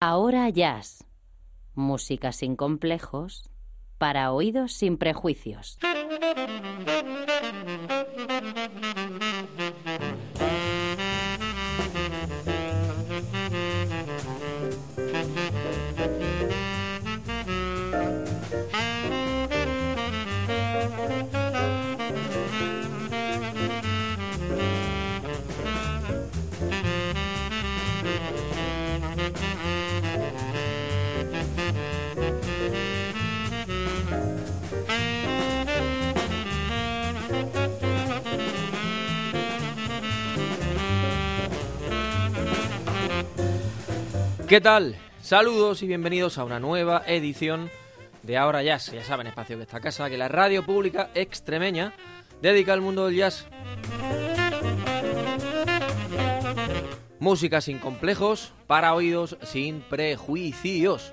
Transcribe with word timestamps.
Ahora 0.00 0.48
Jazz. 0.48 1.04
Música 1.74 2.30
sin 2.30 2.54
complejos 2.54 3.50
para 3.98 4.30
oídos 4.30 4.72
sin 4.72 4.96
prejuicios. 4.96 5.76
¿Qué 44.48 44.62
tal? 44.62 44.96
Saludos 45.20 45.82
y 45.82 45.86
bienvenidos 45.86 46.38
a 46.38 46.44
una 46.44 46.58
nueva 46.58 47.02
edición 47.06 47.68
de 48.22 48.38
Ahora 48.38 48.62
Jazz. 48.62 48.90
Ya 48.90 49.04
saben, 49.04 49.26
espacio 49.26 49.58
que 49.58 49.64
esta 49.64 49.78
casa, 49.78 50.08
que 50.08 50.16
la 50.16 50.28
radio 50.28 50.64
pública 50.64 51.10
extremeña 51.14 51.92
dedica 52.40 52.72
al 52.72 52.80
mundo 52.80 53.04
del 53.04 53.16
jazz. 53.16 53.46
Música 57.18 57.60
sin 57.60 57.78
complejos, 57.78 58.54
para 58.66 58.94
oídos 58.94 59.36
sin 59.42 59.82
prejuicios. 59.82 61.12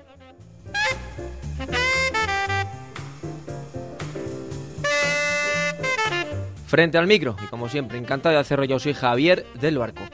Frente 6.66 6.96
al 6.96 7.06
micro, 7.06 7.36
y 7.44 7.46
como 7.48 7.68
siempre, 7.68 7.98
encantado 7.98 8.32
de 8.32 8.40
hacerlo 8.40 8.64
yo, 8.64 8.78
soy 8.78 8.94
Javier 8.94 9.44
del 9.60 9.76
Barco. 9.76 10.04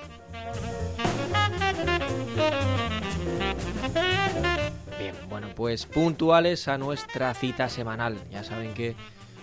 Pues 5.63 5.87
puntuales 5.87 6.67
a 6.67 6.77
nuestra 6.77 7.33
cita 7.35 7.69
semanal. 7.69 8.19
Ya 8.33 8.43
saben 8.43 8.75
que 8.75 8.97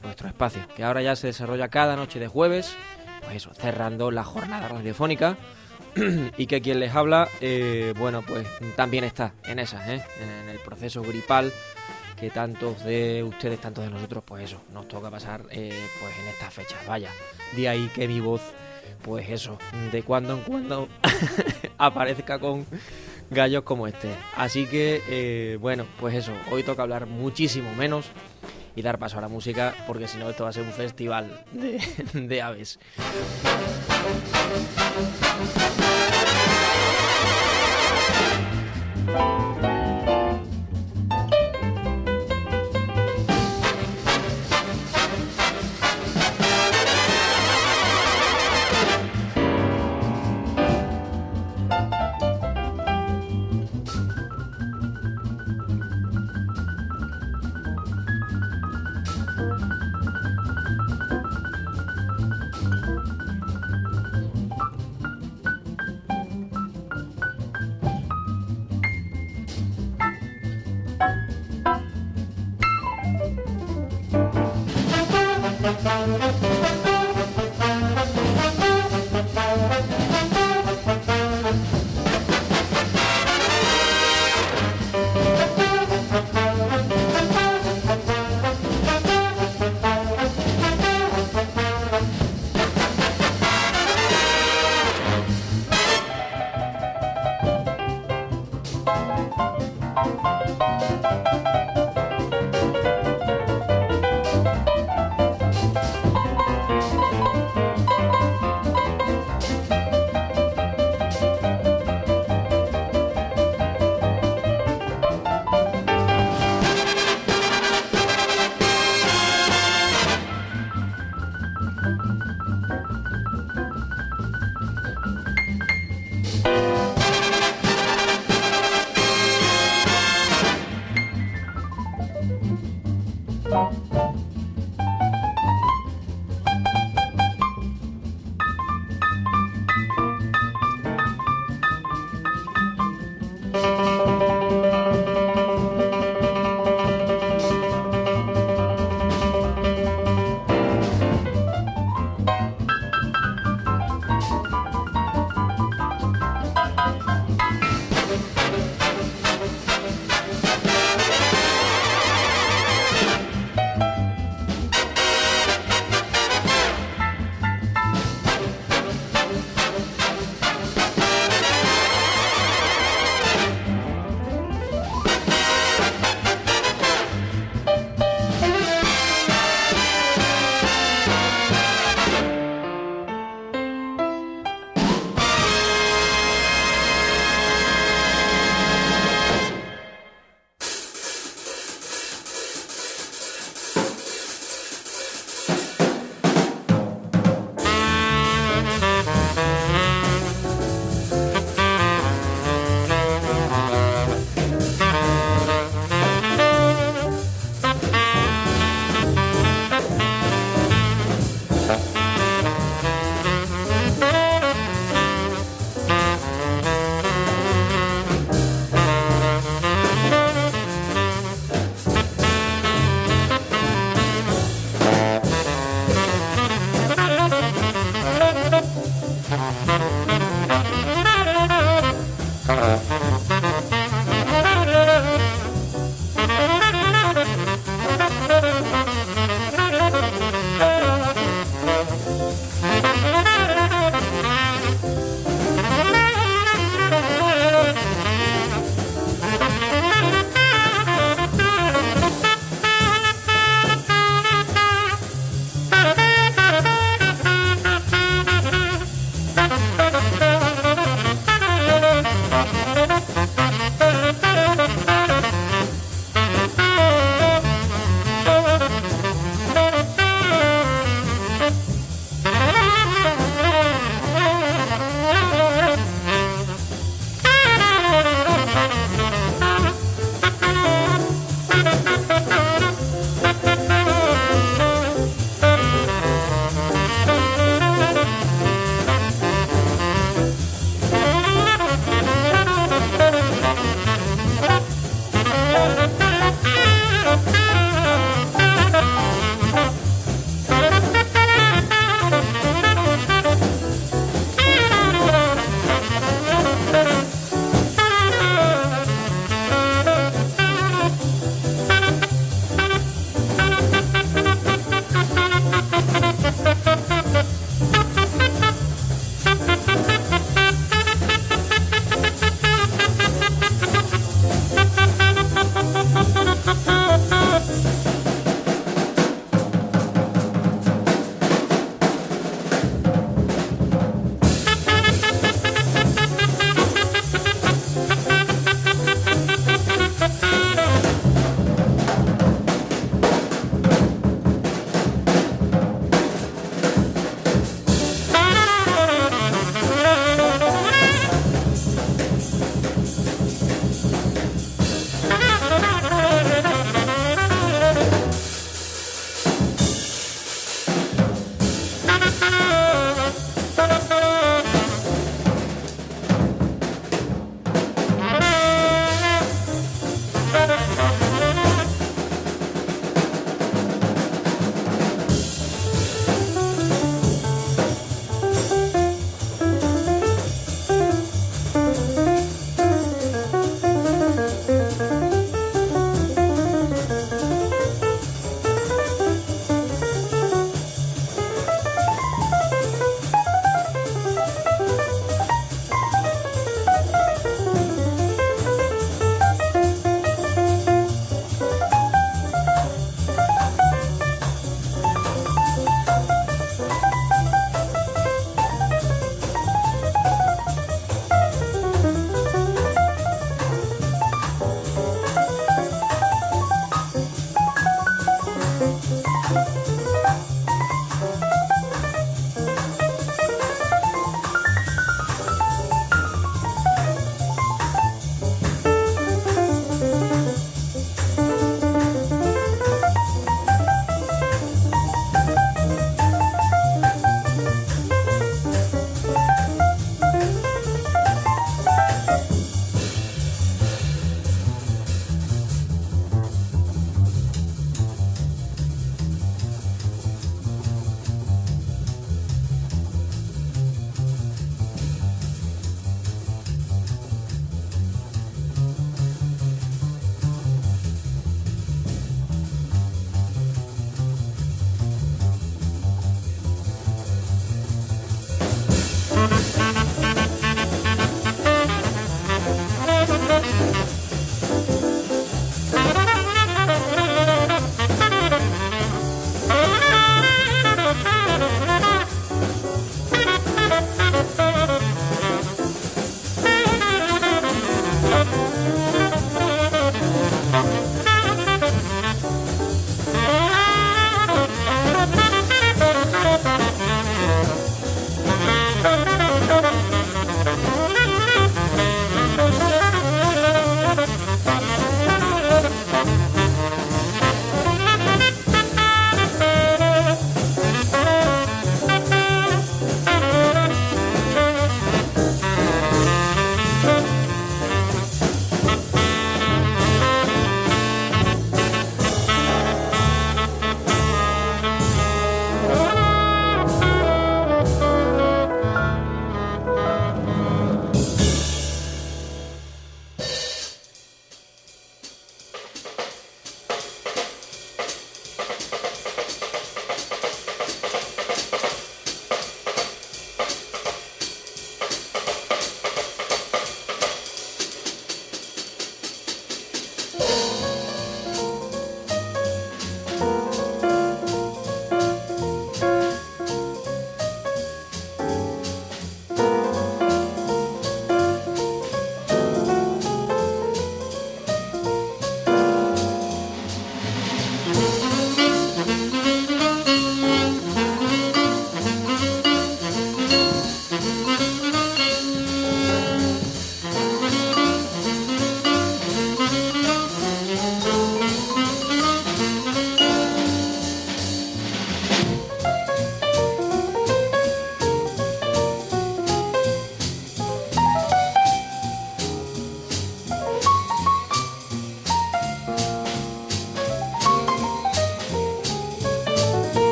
nuestro 0.00 0.28
espacio, 0.28 0.62
que 0.76 0.84
ahora 0.84 1.02
ya 1.02 1.16
se 1.16 1.26
desarrolla 1.26 1.66
cada 1.66 1.96
noche 1.96 2.20
de 2.20 2.28
jueves, 2.28 2.76
pues 3.22 3.34
eso, 3.34 3.52
cerrando 3.52 4.12
la 4.12 4.22
jornada 4.22 4.68
radiofónica. 4.68 5.36
y 6.38 6.46
que 6.46 6.60
quien 6.60 6.78
les 6.78 6.94
habla, 6.94 7.28
eh, 7.40 7.94
bueno, 7.98 8.22
pues 8.22 8.46
también 8.76 9.02
está 9.02 9.34
en 9.42 9.58
esas, 9.58 9.88
¿eh? 9.88 10.04
en 10.20 10.50
el 10.50 10.60
proceso 10.60 11.02
gripal 11.02 11.52
que 12.16 12.30
tantos 12.30 12.84
de 12.84 13.24
ustedes, 13.24 13.60
tantos 13.60 13.82
de 13.82 13.90
nosotros, 13.90 14.22
pues 14.24 14.44
eso, 14.44 14.62
nos 14.72 14.86
toca 14.86 15.10
pasar 15.10 15.42
eh, 15.50 15.76
pues 16.00 16.16
en 16.16 16.28
estas 16.28 16.54
fechas. 16.54 16.78
Vaya, 16.86 17.10
de 17.56 17.68
ahí 17.68 17.90
que 17.92 18.06
mi 18.06 18.20
voz, 18.20 18.40
pues 19.02 19.28
eso, 19.30 19.58
de 19.90 20.04
cuando 20.04 20.34
en 20.34 20.42
cuando 20.42 20.88
aparezca 21.78 22.38
con 22.38 22.64
gallos 23.34 23.64
como 23.64 23.86
este. 23.86 24.08
Así 24.36 24.66
que, 24.66 25.02
eh, 25.08 25.58
bueno, 25.60 25.84
pues 26.00 26.14
eso, 26.14 26.32
hoy 26.50 26.62
toca 26.62 26.82
hablar 26.82 27.06
muchísimo 27.06 27.74
menos 27.74 28.06
y 28.76 28.82
dar 28.82 28.98
paso 28.98 29.18
a 29.18 29.20
la 29.20 29.28
música, 29.28 29.74
porque 29.86 30.08
si 30.08 30.18
no 30.18 30.30
esto 30.30 30.44
va 30.44 30.50
a 30.50 30.52
ser 30.52 30.64
un 30.64 30.72
festival 30.72 31.44
de, 31.52 31.80
de 32.14 32.42
aves. 32.42 32.78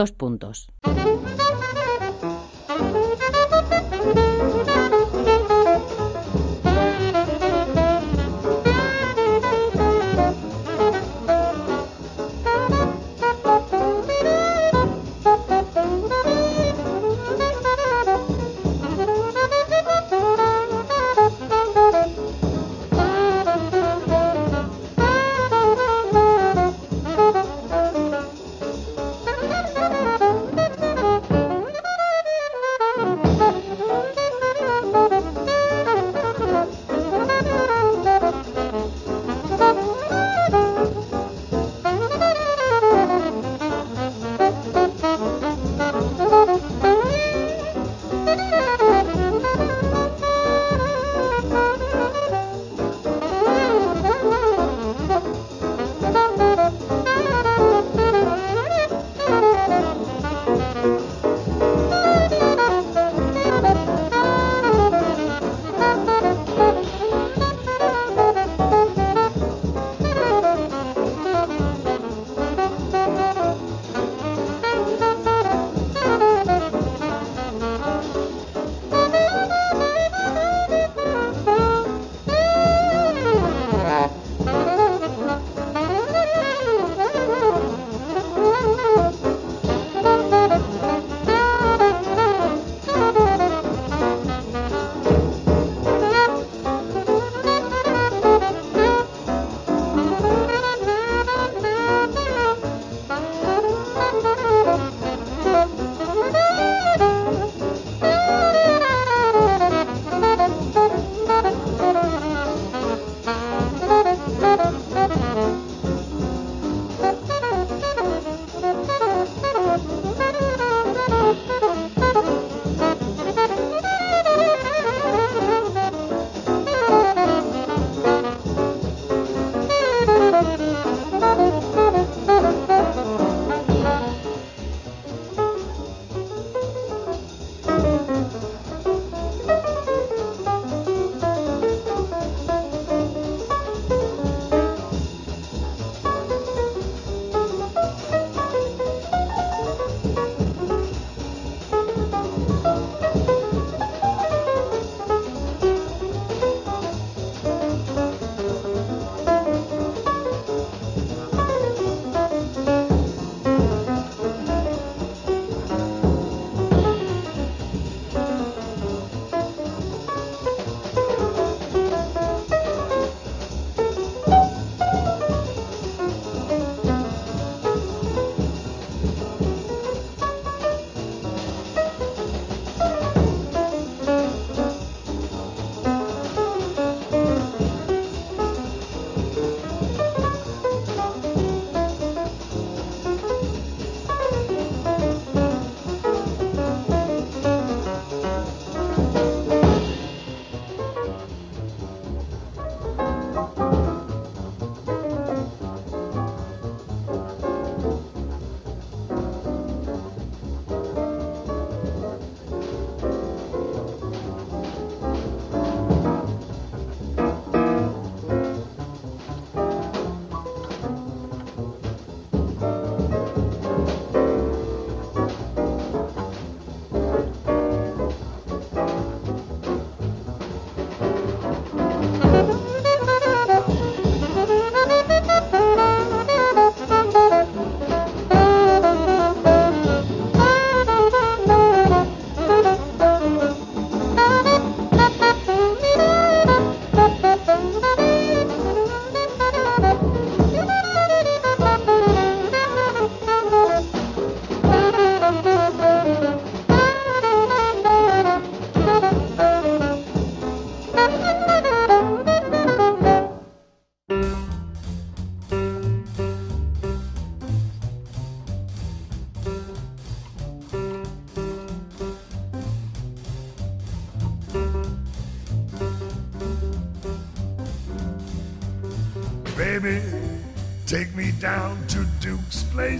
Dos 0.00 0.12
puntos. 0.12 0.70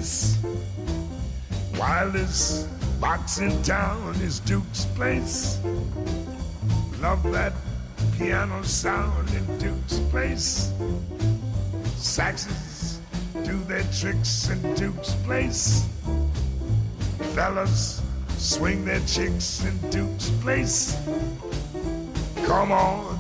Place. 0.00 0.38
Wildest 1.78 2.68
box 3.00 3.38
in 3.38 3.62
town 3.62 4.14
is 4.22 4.40
Duke's 4.40 4.86
place. 4.96 5.58
Love 7.00 7.22
that 7.32 7.52
piano 8.16 8.62
sound 8.62 9.28
in 9.30 9.58
Duke's 9.58 9.98
place. 10.10 10.72
Saxes 11.96 12.98
do 13.44 13.58
their 13.64 13.84
tricks 13.92 14.48
in 14.48 14.74
Duke's 14.74 15.14
place. 15.26 15.86
Fellas 17.34 18.02
swing 18.38 18.84
their 18.86 19.00
chicks 19.00 19.64
in 19.64 19.76
Duke's 19.90 20.30
place. 20.42 20.96
Come 22.46 22.72
on, 22.72 23.18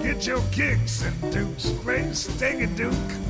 get 0.00 0.26
your 0.26 0.42
kicks 0.52 1.04
in 1.04 1.30
Duke's 1.30 1.70
place. 1.82 2.28
Take 2.38 2.60
it, 2.60 2.76
Duke. 2.76 3.29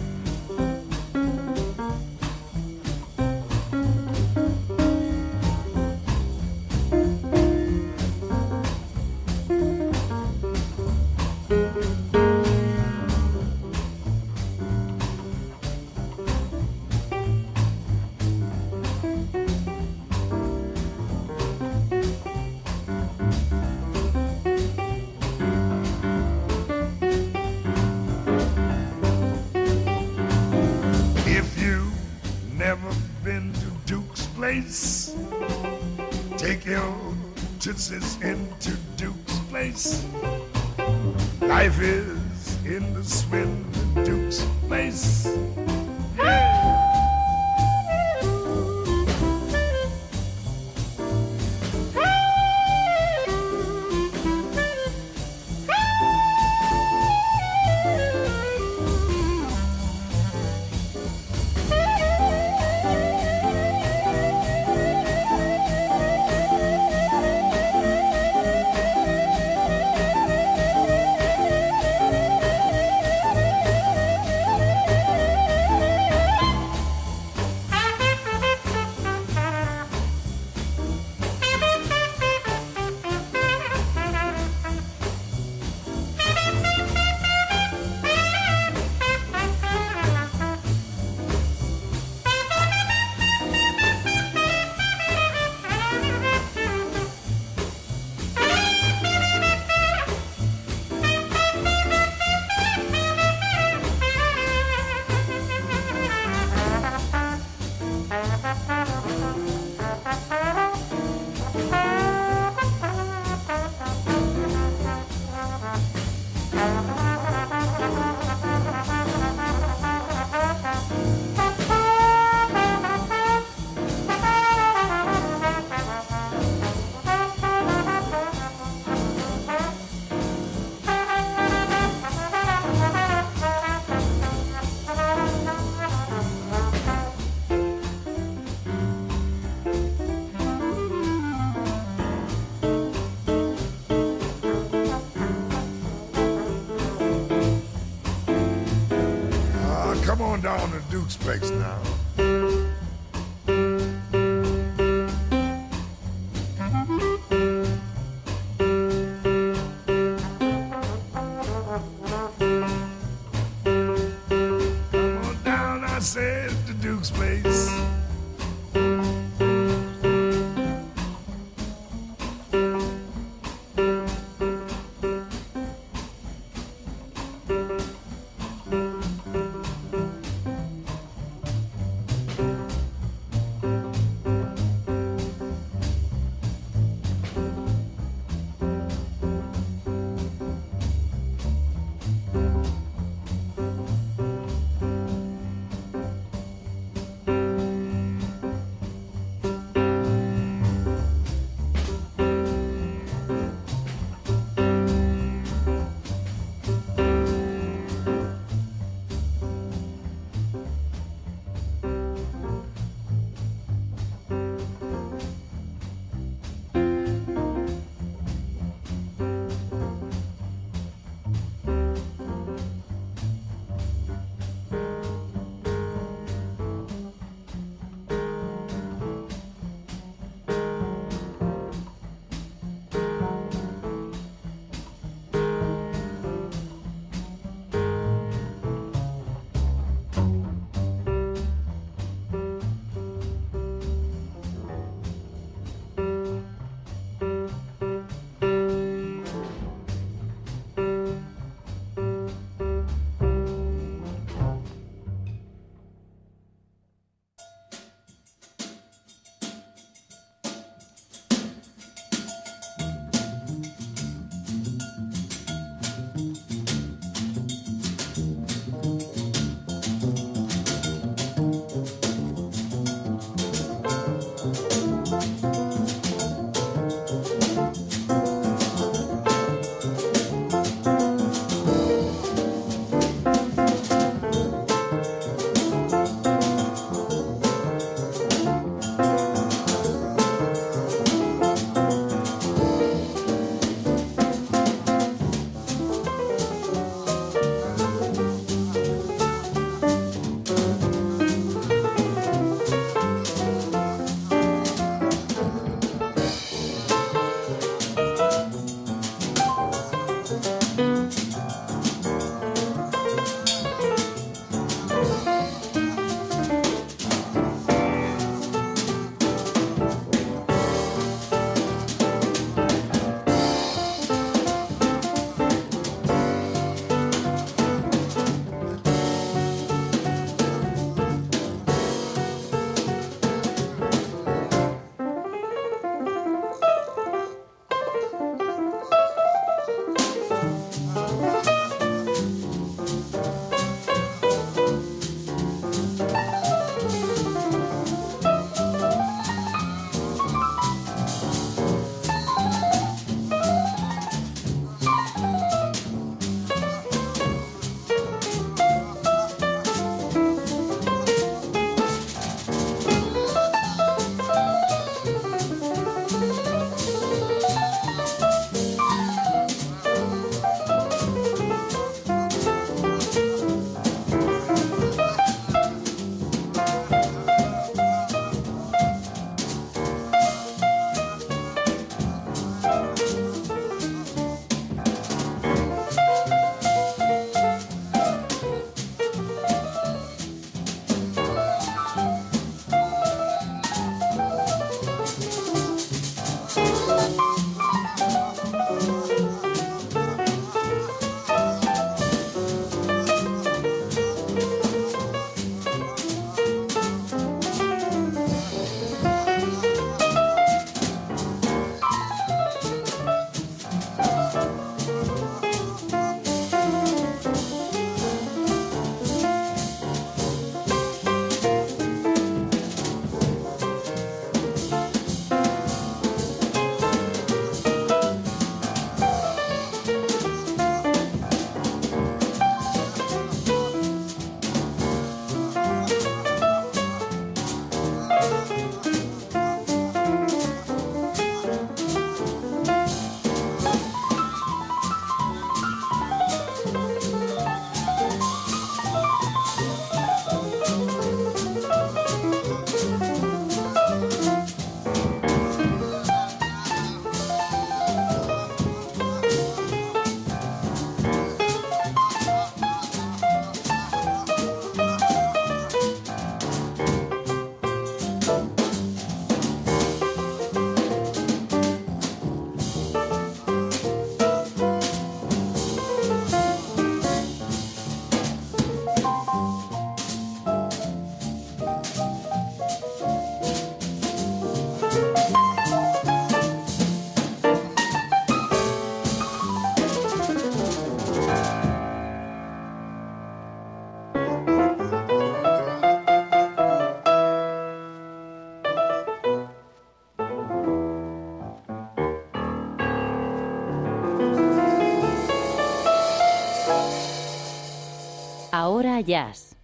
Jazz. 509.01 509.57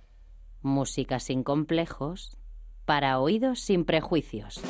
Música 0.62 1.20
sin 1.20 1.42
complejos 1.42 2.36
para 2.84 3.18
oídos 3.18 3.60
sin 3.60 3.84
prejuicios. 3.84 4.60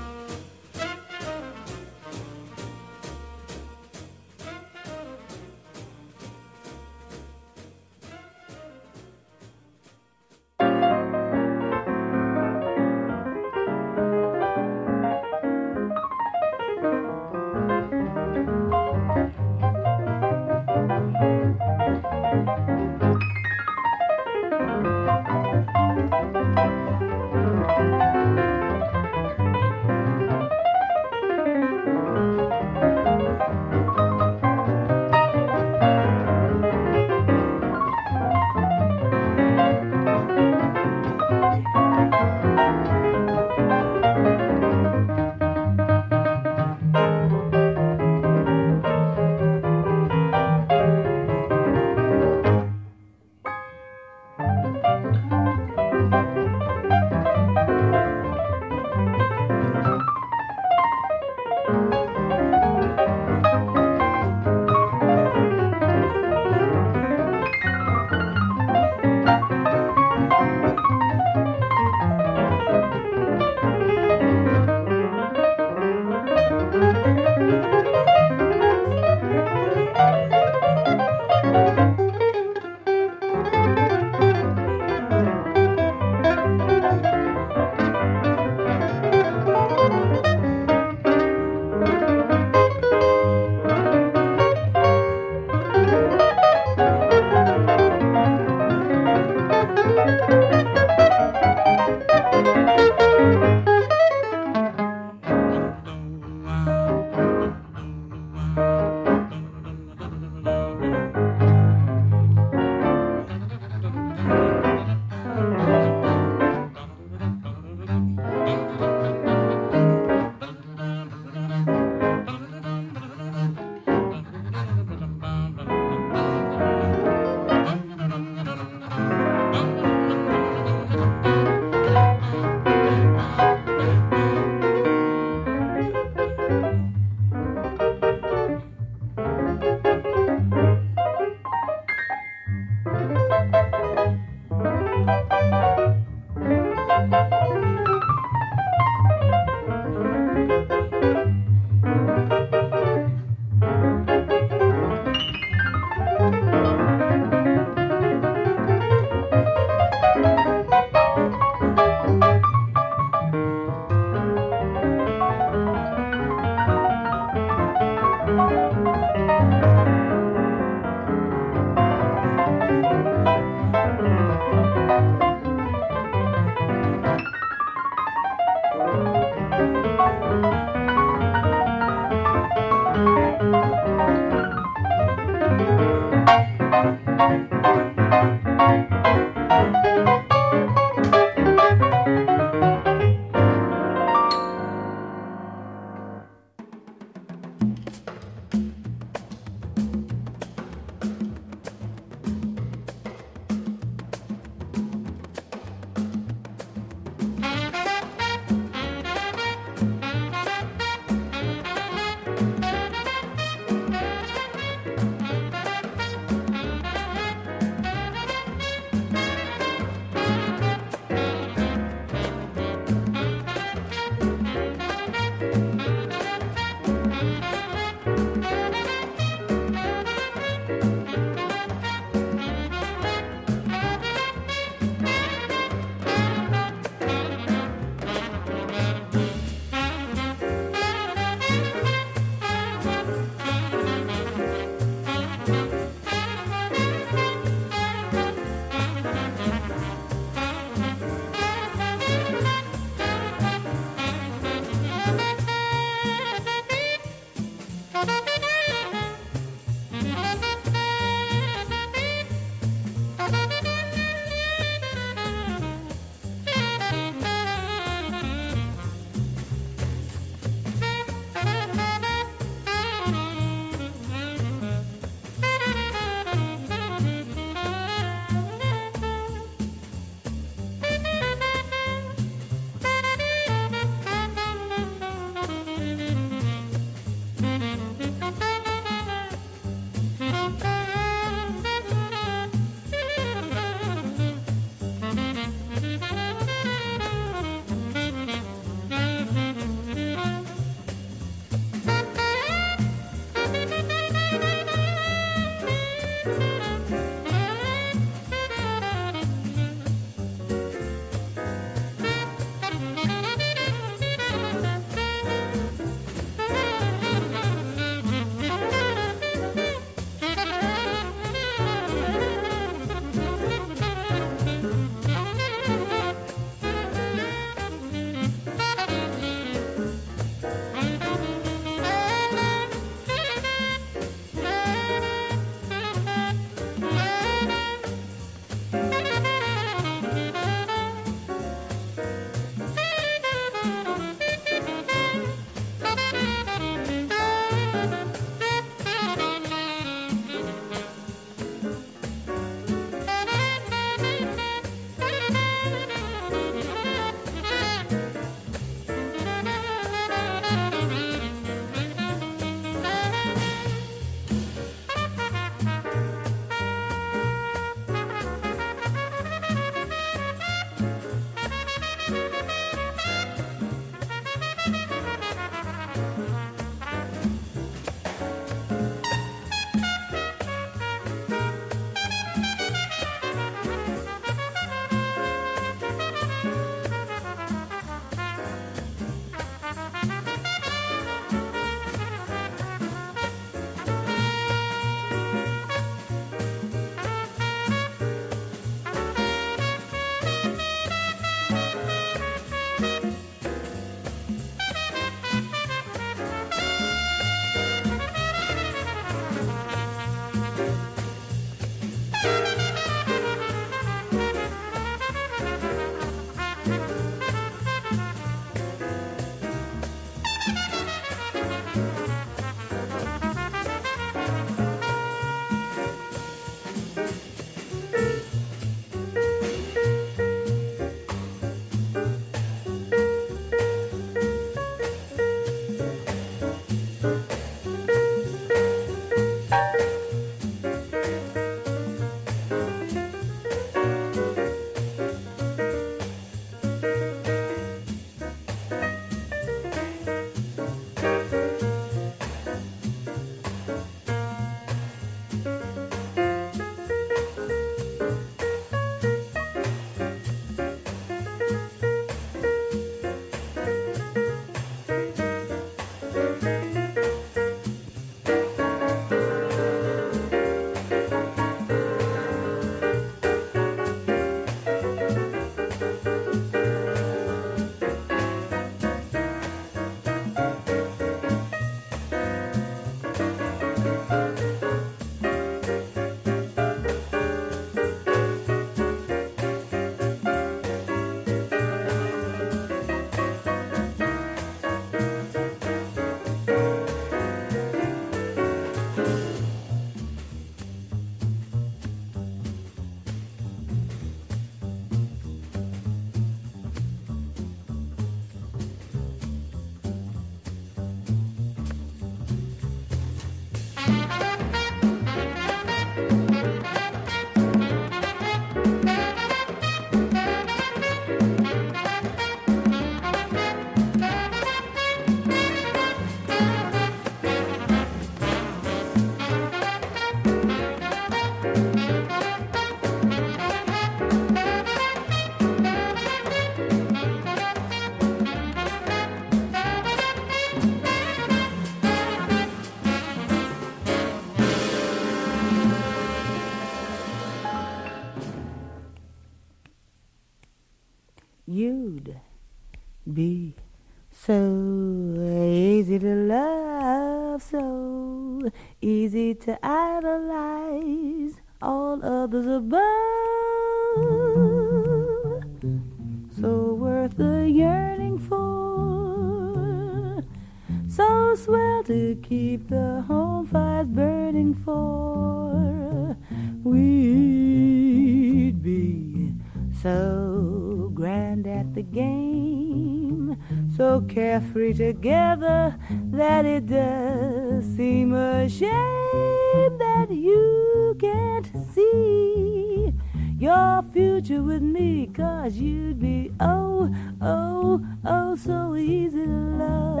Carefree 584.34 584.74
together 584.74 585.76
that 586.10 586.44
it 586.44 586.66
does 586.66 587.64
seem 587.76 588.12
a 588.12 588.48
shame 588.48 589.78
that 589.78 590.08
you 590.10 590.96
can't 590.98 591.46
see 591.72 592.92
your 593.38 593.80
future 593.92 594.42
with 594.42 594.60
me, 594.60 595.06
cause 595.14 595.54
you'd 595.54 596.00
be 596.00 596.32
oh, 596.40 596.92
oh, 597.20 597.80
oh, 598.04 598.34
so 598.34 598.74
easy 598.74 599.24
to 599.24 599.30
love. 599.62 600.00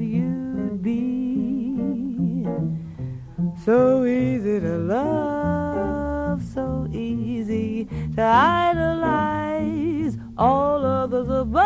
You'd 0.00 0.82
be 0.82 2.48
so 3.64 4.04
easy 4.04 4.58
to 4.58 4.78
love, 4.78 6.42
so 6.42 6.88
easy 6.90 7.84
to 8.16 8.22
idolize 8.22 10.18
all 10.36 10.73
others 11.14 11.30
above. 11.30 11.64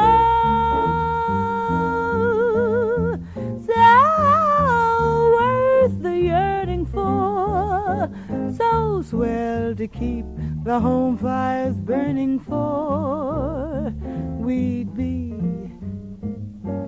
So 3.67 5.33
worth 5.37 6.03
the 6.03 6.17
yearning 6.21 6.85
for, 6.87 8.11
so 8.57 9.03
swell 9.03 9.75
to 9.75 9.89
keep 9.89 10.27
the 10.65 10.81
home 10.81 11.17
fires 11.17 11.77
burning 11.77 12.41
for. 12.41 13.95
We'd 14.39 14.95
be 14.95 15.35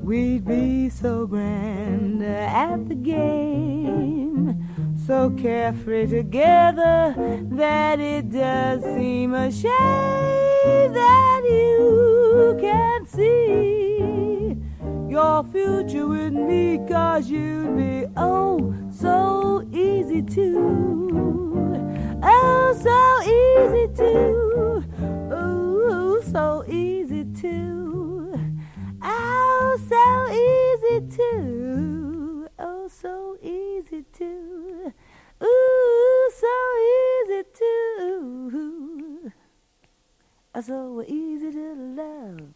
We'd 0.02 0.44
be 0.44 0.88
so 0.88 1.26
grand 1.26 2.22
at 2.22 2.88
the 2.88 2.96
game, 2.96 4.19
so 5.10 5.28
carefree 5.30 6.06
together 6.06 7.16
that 7.50 7.98
it 7.98 8.30
does 8.30 8.80
seem 8.94 9.34
a 9.34 9.50
shame 9.50 10.92
that 10.92 11.42
you 11.50 12.56
can't 12.60 13.08
see 13.10 14.56
your 15.08 15.42
future 15.42 16.06
with 16.06 16.32
me, 16.32 16.78
cause 16.88 17.28
you'd 17.28 17.76
be 17.76 18.06
oh 18.16 18.72
so 18.88 19.66
easy 19.72 20.22
to, 20.22 22.20
oh 22.22 22.78
so 22.80 23.20
easy 23.26 23.88
to, 23.92 24.84
oh 25.32 26.22
so 26.30 26.64
easy 26.68 27.24
to. 27.24 28.32
Oh, 29.02 29.76
so 29.88 30.04
easy 30.30 31.16
to. 31.16 32.09
So 32.90 33.36
easy 33.40 34.04
to. 34.18 34.92
Ooh, 35.42 36.30
so 36.34 36.56
easy 37.22 37.44
to. 37.54 39.32
Oh, 40.52 40.60
so 40.60 41.04
easy 41.06 41.52
to 41.52 41.74
love. 41.76 42.54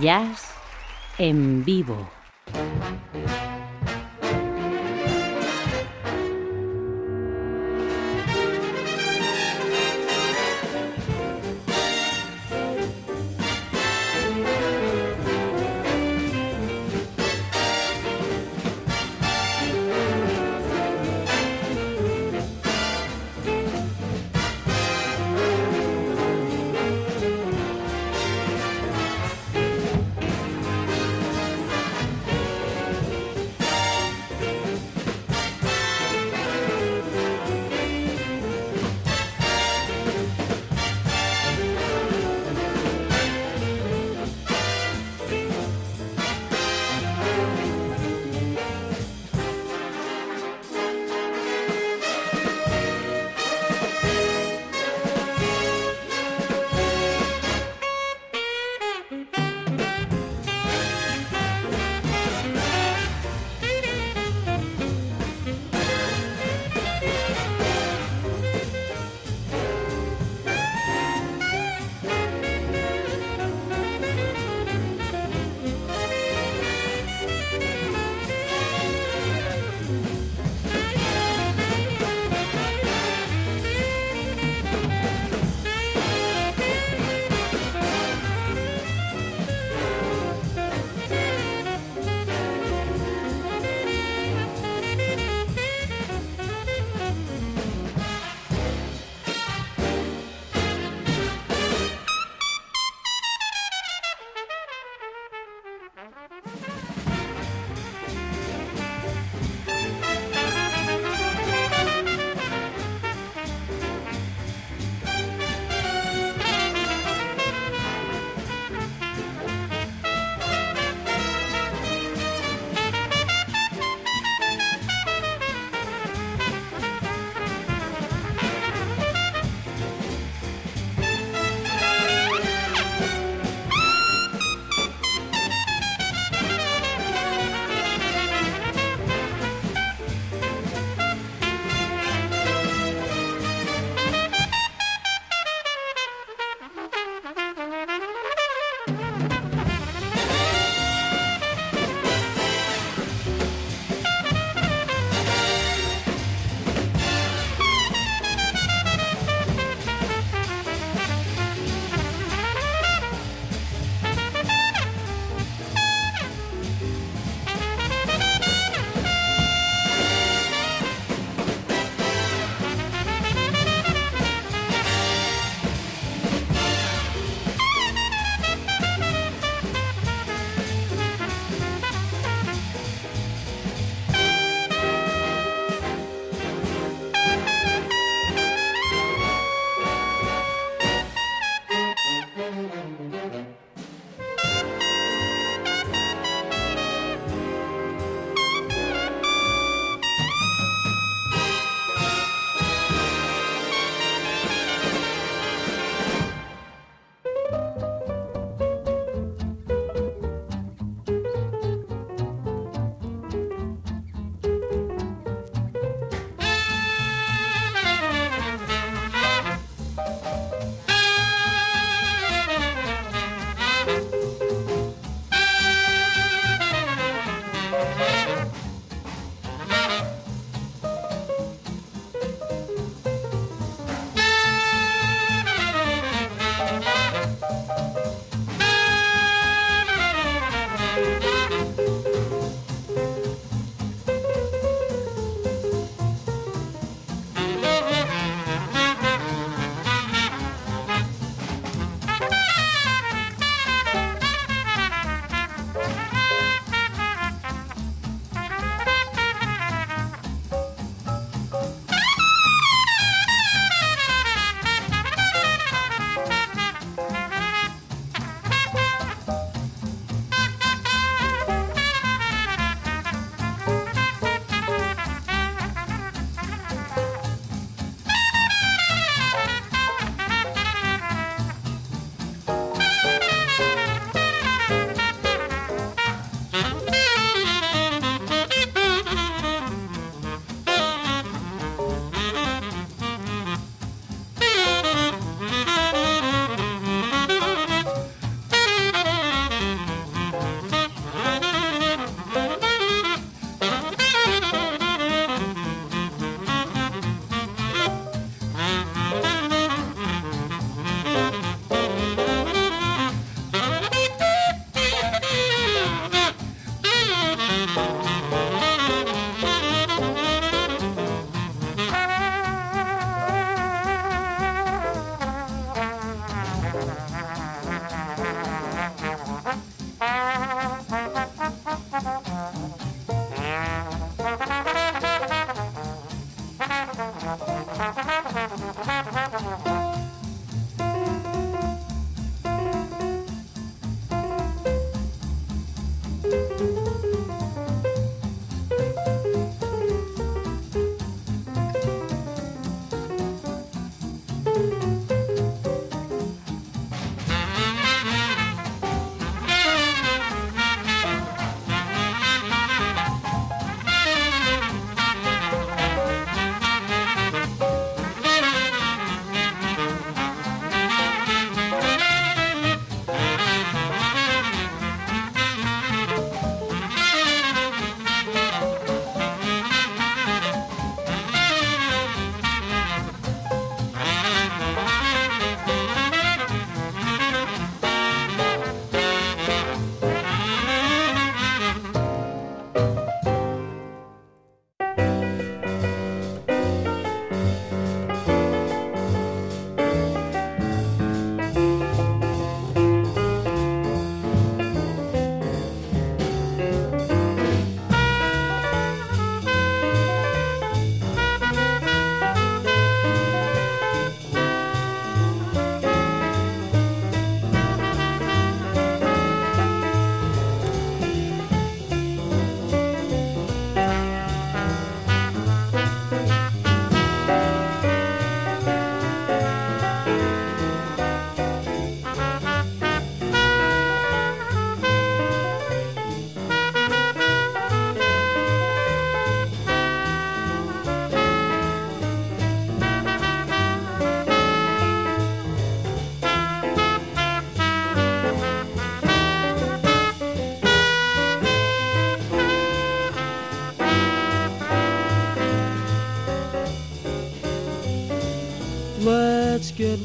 Jazz 0.00 0.54
en 1.18 1.62
vivo. 1.62 2.19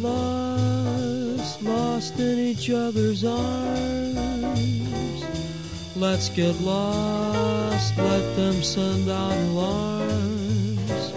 Lost, 0.02 1.62
lost 1.62 2.20
in 2.20 2.40
each 2.40 2.70
other's 2.70 3.24
arms. 3.24 4.66
Let's 5.96 6.30
get 6.30 6.60
lost, 6.62 7.98
let 7.98 8.36
them 8.36 8.62
send 8.62 9.10
out 9.10 9.38
alarms. 9.50 11.14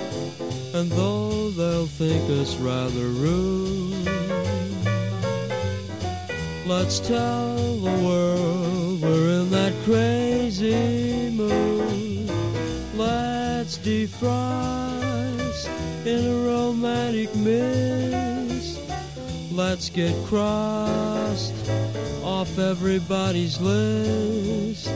And 0.75 0.91
though 0.93 1.51
they'll 1.51 1.87
think 1.87 2.31
us 2.31 2.57
rather 2.57 3.09
rude, 3.09 4.09
let's 6.67 7.01
tell 7.01 7.57
the 7.79 8.05
world 8.05 9.03
we're 9.03 9.41
in 9.41 9.51
that 9.51 9.73
crazy 9.85 11.31
mood. 11.31 12.31
Let's 12.95 13.79
defrost 13.79 14.39
in 16.07 16.25
a 16.25 16.35
romantic 16.47 17.35
mist. 17.35 17.88
Let's 19.59 19.91
get 19.91 20.15
crossed 20.27 21.53
off 22.23 22.57
everybody's 22.61 23.61
list. 23.61 24.87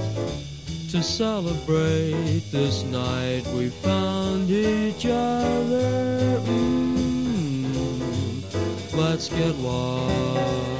To 0.93 1.03
celebrate 1.03 2.45
this 2.53 2.85
night 2.85 3.45
we 3.57 3.71
found 3.71 4.49
each 4.51 5.05
other. 5.07 6.39
Mm, 6.47 7.75
let's 8.95 9.29
get 9.31 9.57
lost. 9.57 10.72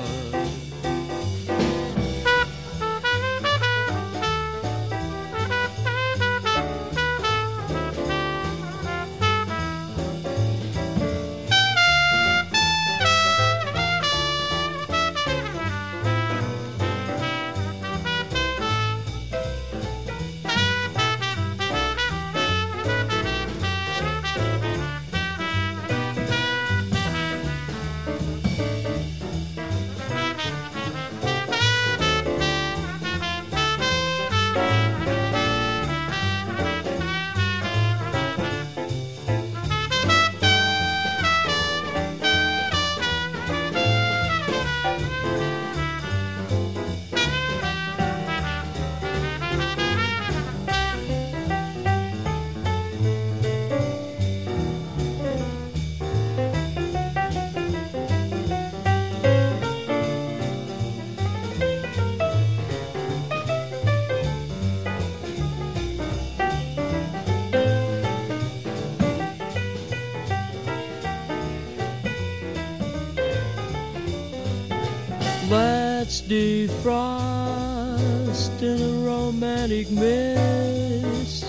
Defrost 76.83 78.61
in 78.63 78.81
a 78.83 79.07
romantic 79.07 79.91
mist. 79.91 81.45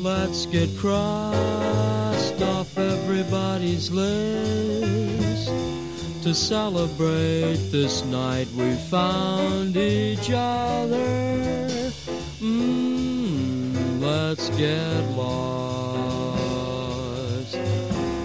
Let's 0.00 0.46
get 0.46 0.76
crossed 0.78 2.42
off 2.42 2.76
everybody's 2.78 3.90
list. 3.90 5.52
To 6.22 6.34
celebrate 6.34 7.58
this 7.70 8.04
night 8.06 8.48
we 8.56 8.74
found 8.90 9.76
each 9.76 10.30
other. 10.32 11.92
Mm, 12.40 14.00
let's 14.00 14.50
get 14.50 15.02
lost. 15.16 16.36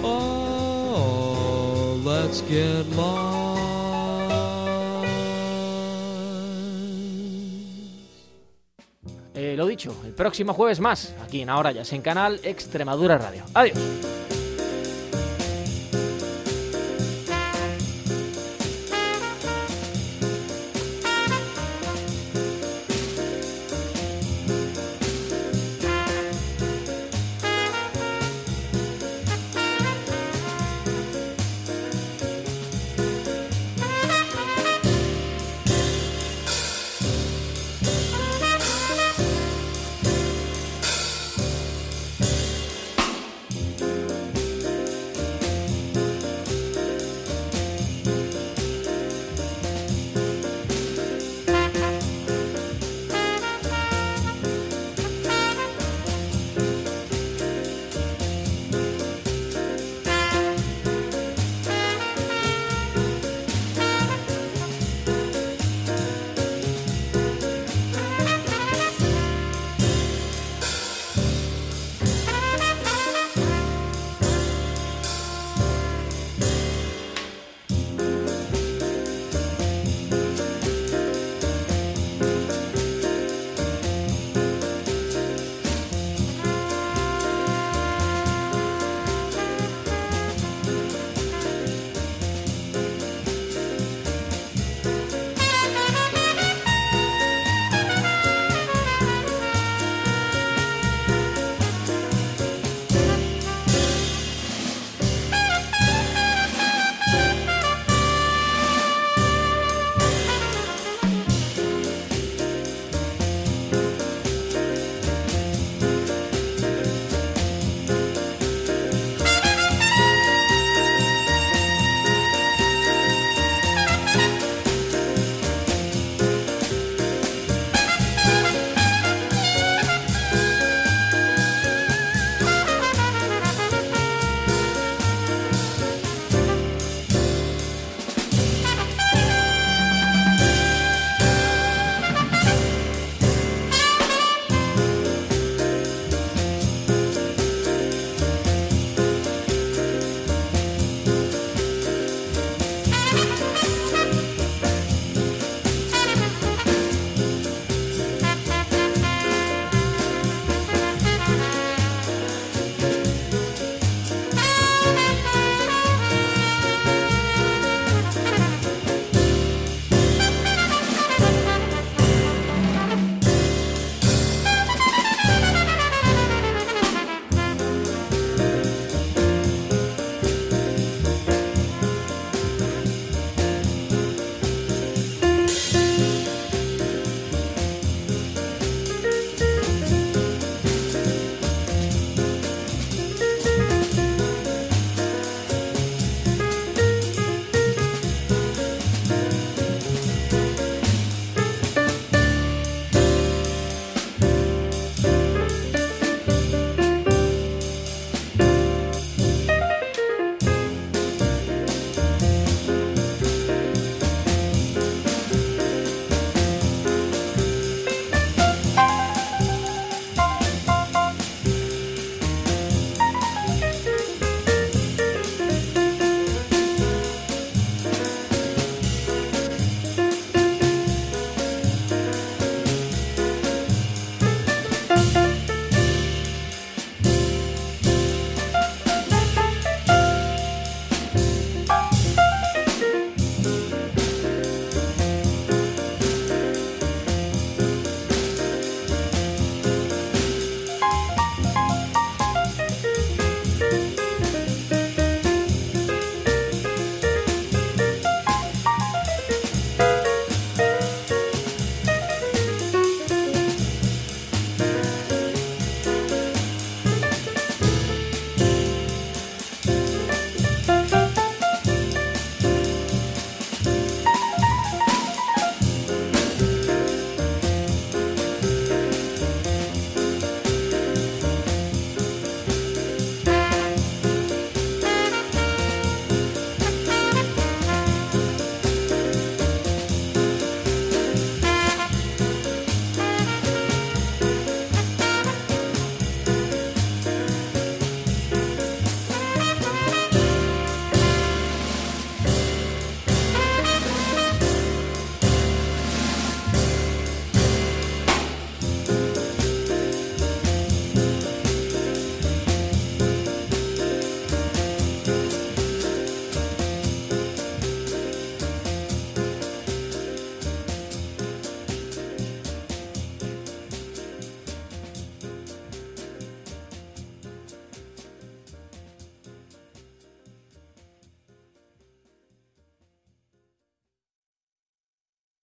Oh, 0.04 2.02
let's 2.04 2.42
get 2.42 2.88
lost. 2.96 3.31
Dicho, 9.72 9.96
el 10.06 10.12
próximo 10.12 10.54
jueves 10.54 10.80
más, 10.80 11.14
aquí 11.24 11.42
en 11.42 11.50
Ahora 11.50 11.72
Ya, 11.72 11.82
en 11.96 12.02
canal 12.02 12.40
Extremadura 12.44 13.18
Radio. 13.18 13.44
Adiós. 13.54 14.21